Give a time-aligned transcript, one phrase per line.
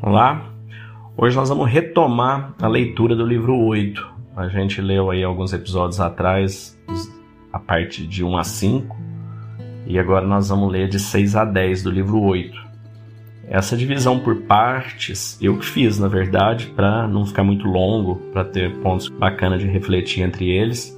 [0.00, 0.52] Olá,
[1.16, 4.08] hoje nós vamos retomar a leitura do livro 8.
[4.36, 6.78] A gente leu aí alguns episódios atrás,
[7.52, 8.96] a parte de 1 a 5,
[9.88, 12.56] e agora nós vamos ler de 6 a 10 do livro 8.
[13.48, 18.44] Essa divisão por partes eu que fiz, na verdade, para não ficar muito longo, para
[18.44, 20.96] ter pontos bacanas de refletir entre eles.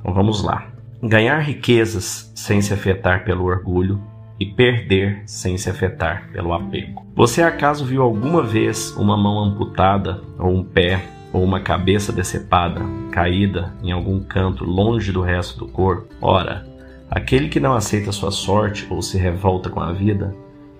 [0.00, 0.68] Então vamos lá.
[1.02, 4.00] Ganhar riquezas sem se afetar pelo orgulho
[4.42, 7.06] e perder sem se afetar pelo apego.
[7.14, 12.80] Você acaso viu alguma vez uma mão amputada, ou um pé, ou uma cabeça decepada,
[13.12, 16.08] caída em algum canto longe do resto do corpo?
[16.20, 16.66] Ora,
[17.08, 20.34] aquele que não aceita sua sorte ou se revolta com a vida,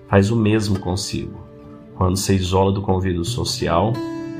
[0.09, 1.39] faz o mesmo consigo,
[1.95, 3.93] quando se isola do convívio social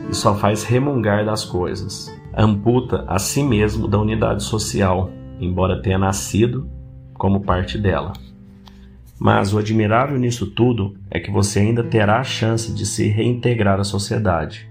[0.09, 2.13] e só faz remungar das coisas.
[2.35, 5.09] Amputa a si mesmo da unidade social,
[5.39, 6.69] embora tenha nascido
[7.13, 8.11] como parte dela.
[9.23, 13.79] Mas o admirável nisso tudo é que você ainda terá a chance de se reintegrar
[13.79, 14.69] à sociedade.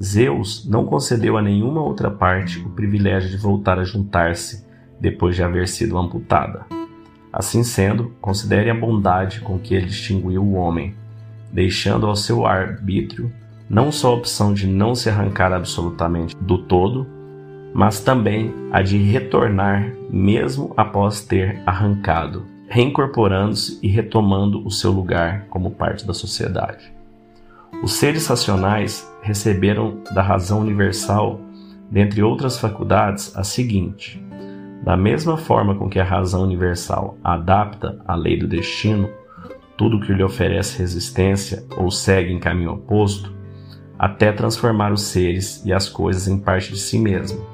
[0.00, 4.64] Zeus não concedeu a nenhuma outra parte o privilégio de voltar a juntar-se
[5.00, 6.66] depois de haver sido amputada.
[7.32, 10.94] Assim sendo, considere a bondade com que ele distinguiu o homem,
[11.52, 13.32] deixando ao seu arbítrio
[13.68, 17.08] não só a opção de não se arrancar absolutamente do todo,
[17.74, 25.46] mas também a de retornar mesmo após ter arrancado reincorporando-se e retomando o seu lugar
[25.48, 26.92] como parte da sociedade.
[27.84, 31.38] Os seres racionais receberam da razão universal,
[31.88, 34.20] dentre outras faculdades, a seguinte:
[34.82, 39.08] da mesma forma com que a razão universal adapta à lei do destino
[39.76, 43.32] tudo que lhe oferece resistência ou segue em caminho oposto,
[43.96, 47.46] até transformar os seres e as coisas em parte de si mesmo.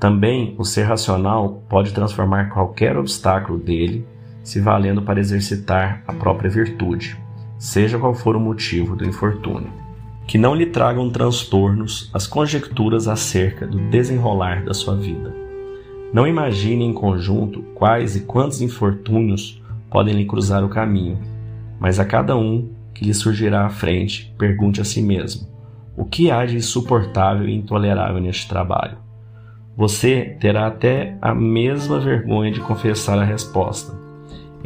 [0.00, 4.15] Também o ser racional pode transformar qualquer obstáculo dele
[4.46, 7.18] se valendo para exercitar a própria virtude,
[7.58, 9.72] seja qual for o motivo do infortúnio.
[10.24, 15.34] Que não lhe tragam transtornos as conjecturas acerca do desenrolar da sua vida.
[16.12, 21.18] Não imagine em conjunto quais e quantos infortúnios podem lhe cruzar o caminho,
[21.80, 25.48] mas a cada um que lhe surgirá à frente, pergunte a si mesmo:
[25.96, 28.98] o que há de insuportável e intolerável neste trabalho?
[29.76, 34.05] Você terá até a mesma vergonha de confessar a resposta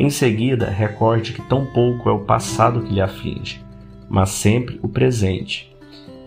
[0.01, 3.63] em seguida, recorde que tão pouco é o passado que lhe aflige,
[4.09, 5.71] mas sempre o presente,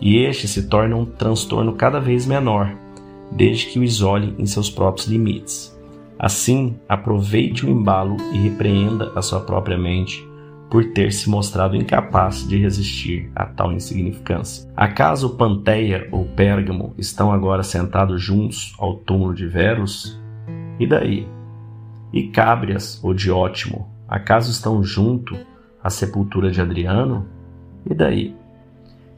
[0.00, 2.72] e este se torna um transtorno cada vez menor,
[3.32, 5.76] desde que o isole em seus próprios limites.
[6.16, 10.24] Assim, aproveite o embalo e repreenda a sua própria mente
[10.70, 14.70] por ter se mostrado incapaz de resistir a tal insignificância.
[14.76, 20.16] Acaso Panteia ou Pérgamo estão agora sentados juntos ao túmulo de Verus?
[20.78, 21.33] E daí?
[22.14, 25.36] E Cábrias, ou Diótimo, acaso estão junto
[25.82, 27.26] à sepultura de Adriano?
[27.90, 28.36] E daí?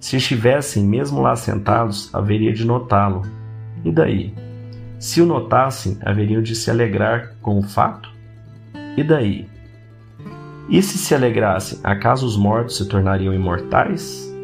[0.01, 3.21] Se estivessem mesmo lá sentados, haveria de notá-lo.
[3.85, 4.33] E daí?
[4.99, 8.11] Se o notassem, haveriam de se alegrar com o fato?
[8.97, 9.47] E daí?
[10.71, 14.35] E se se alegrassem, acaso os mortos se tornariam imortais?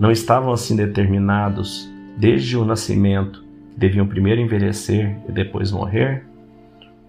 [0.00, 1.86] Não estavam assim determinados,
[2.16, 3.44] desde o nascimento,
[3.74, 6.24] que deviam primeiro envelhecer e depois morrer?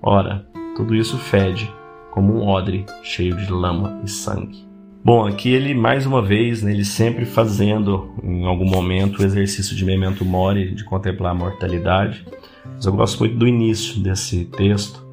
[0.02, 0.46] Ora,
[0.76, 1.72] tudo isso fede,
[2.12, 4.66] como um odre cheio de lama e sangue.
[5.04, 9.76] Bom, aqui ele mais uma vez, né, ele sempre fazendo em algum momento o exercício
[9.76, 12.26] de memento mori, de contemplar a mortalidade.
[12.74, 15.06] Mas eu gosto muito do início desse texto,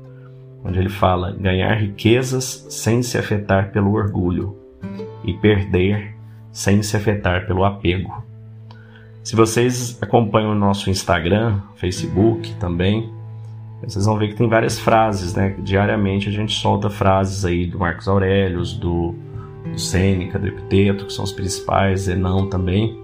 [0.65, 4.57] onde ele fala: ganhar riquezas sem se afetar pelo orgulho
[5.25, 6.15] e perder
[6.53, 8.23] sem se afetar pelo apego.
[9.23, 13.13] Se vocês acompanham o nosso Instagram, Facebook também,
[13.89, 15.57] vocês vão ver que tem várias frases, né?
[15.63, 19.15] Diariamente a gente solta frases aí do Marcos Aurelius, do,
[19.65, 23.01] do Sêneca, do Epiteto, que são os principais, Zenão também.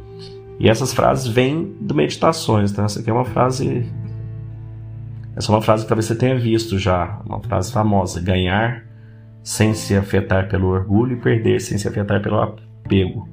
[0.59, 3.91] E essas frases vêm do Meditações, então essa aqui é uma frase...
[5.35, 8.85] Essa é uma frase que talvez você tenha visto já, uma frase famosa, ganhar
[9.43, 13.29] sem se afetar pelo orgulho e perder sem se afetar pelo apego.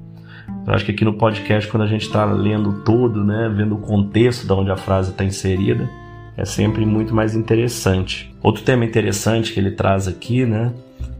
[0.66, 3.78] Eu acho que aqui no podcast, quando a gente está lendo todo, né, vendo o
[3.78, 5.88] contexto de onde a frase está inserida,
[6.36, 8.34] é sempre muito mais interessante.
[8.42, 10.72] Outro tema interessante que ele traz aqui, né?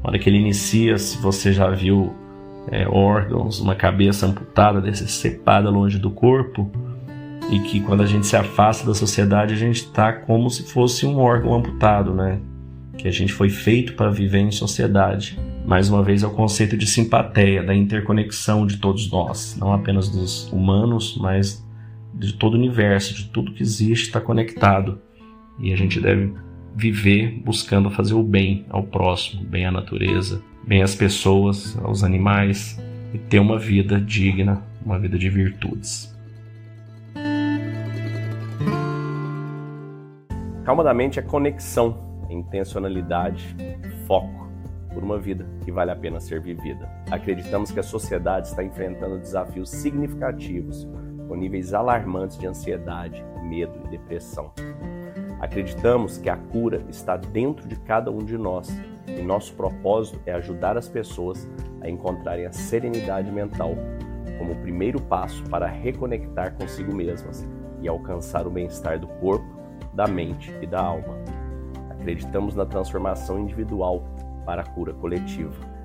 [0.03, 2.13] Na hora que ele inicia, se você já viu
[2.71, 6.71] é, órgãos, uma cabeça amputada, decepada longe do corpo,
[7.51, 11.07] e que quando a gente se afasta da sociedade, a gente está como se fosse
[11.07, 12.41] um órgão amputado, né?
[12.97, 15.39] Que a gente foi feito para viver em sociedade.
[15.67, 20.09] Mais uma vez é o conceito de simpatia, da interconexão de todos nós, não apenas
[20.09, 21.65] dos humanos, mas
[22.15, 25.01] de todo o universo, de tudo que existe está conectado.
[25.59, 26.33] E a gente deve
[26.75, 32.81] viver buscando fazer o bem ao próximo, bem à natureza, bem às pessoas, aos animais,
[33.13, 36.13] e ter uma vida digna, uma vida de virtudes.
[40.65, 43.55] Calma da mente é conexão, intencionalidade,
[44.07, 44.49] foco
[44.93, 46.89] por uma vida que vale a pena ser vivida.
[47.11, 50.89] Acreditamos que a sociedade está enfrentando desafios significativos,
[51.29, 54.53] com níveis alarmantes de ansiedade, medo e depressão.
[55.41, 58.69] Acreditamos que a cura está dentro de cada um de nós
[59.07, 61.49] e nosso propósito é ajudar as pessoas
[61.81, 63.75] a encontrarem a serenidade mental
[64.39, 67.47] como o primeiro passo para reconectar consigo mesmas
[67.81, 69.47] e alcançar o bem-estar do corpo,
[69.93, 71.15] da mente e da alma.
[71.91, 74.05] Acreditamos na transformação individual
[74.45, 75.74] para a cura coletiva.